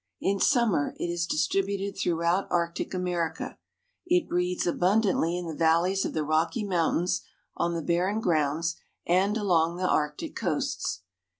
In 0.19 0.39
summer 0.39 0.95
it 0.97 1.05
is 1.11 1.27
distributed 1.27 1.95
throughout 1.95 2.47
Arctic 2.49 2.91
America. 2.91 3.59
It 4.07 4.27
breeds 4.27 4.65
abundantly 4.65 5.37
in 5.37 5.45
the 5.45 5.53
valleys 5.53 6.05
of 6.05 6.13
the 6.13 6.23
Rocky 6.23 6.63
Mountains 6.63 7.21
on 7.55 7.75
the 7.75 7.83
Barren 7.83 8.19
Grounds 8.19 8.77
and 9.05 9.37
along 9.37 9.75
the 9.77 9.87
Arctic 9.87 10.35
coasts. 10.35 11.03